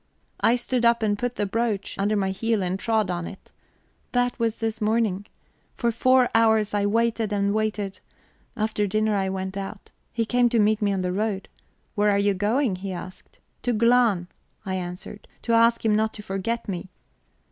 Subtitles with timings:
[0.39, 3.51] I stood up and put the brooch under my heel and trod on it.
[4.13, 5.27] That was this morning...
[5.75, 7.99] For four hours I waited and waited;
[8.57, 9.91] after dinner I went out.
[10.11, 11.49] He came to meet me on the road.
[11.93, 13.37] 'Where are you going?' he asked.
[13.61, 14.27] 'To Glahn,'
[14.65, 16.89] I answered, 'to ask him not to forget me...'